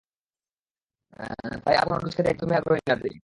[1.63, 3.17] তাই আর কোনো ডোজ খেতে একদমই আগ্রহী না তিনি।